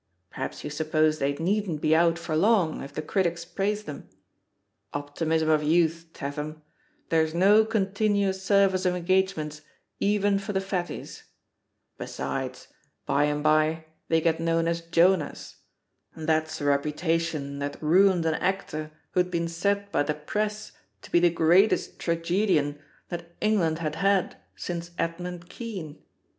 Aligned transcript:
Perhaps 0.31 0.63
you 0.63 0.71
suppose 0.71 1.19
they 1.19 1.35
needn't 1.35 1.79
be 1.79 1.95
out 1.95 2.17
for 2.17 2.35
long, 2.35 2.81
if 2.81 2.91
the 2.91 3.03
critics 3.03 3.45
praise 3.45 3.83
them? 3.83 4.09
Optimism 4.95 5.47
of 5.47 5.61
youth, 5.61 6.09
Tatham; 6.11 6.63
there's 7.09 7.35
no 7.35 7.63
continuous 7.63 8.41
service 8.41 8.87
of 8.87 8.95
engage 8.95 9.37
ments 9.37 9.61
even 9.99 10.39
for 10.39 10.53
the 10.53 10.59
Fatties. 10.59 11.25
Besides, 11.99 12.67
by 13.05 13.25
and 13.25 13.43
by 13.43 13.85
they 14.07 14.21
get 14.21 14.39
known 14.39 14.67
as 14.67 14.81
Jonahs. 14.81 15.57
That's 16.17 16.59
a 16.59 16.65
reputation 16.65 17.59
that 17.59 17.77
ruined 17.79 18.25
an 18.25 18.33
actor 18.33 18.89
who'd 19.11 19.29
been 19.29 19.47
said 19.47 19.91
by 19.91 20.01
the 20.01 20.15
Press 20.15 20.71
to 21.03 21.11
be 21.11 21.19
the 21.19 21.29
greatest 21.29 21.99
tragedian 21.99 22.79
that 23.09 23.35
England 23.39 23.77
had 23.77 23.97
had 23.97 24.37
since 24.55 24.89
Edmund 24.97 25.47
Kean. 25.47 25.99